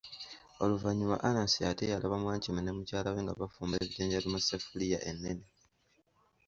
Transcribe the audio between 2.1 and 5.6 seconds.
Wankima ne mukyala we nga bafumba ebijanjaalo mu sseffuliya ennene.